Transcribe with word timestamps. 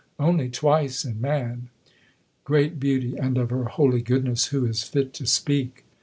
only 0.17 0.49
twice 0.49 1.05
in 1.05 1.21
man 1.21 1.69
great 2.43 2.79
beauty, 2.79 3.15
and 3.17 3.37
of 3.37 3.51
her 3.51 3.65
holy 3.65 4.01
goodness 4.01 4.45
who 4.47 4.65
is 4.65 4.81
fit 4.81 5.13
to 5.13 5.27
speak?" 5.27 5.85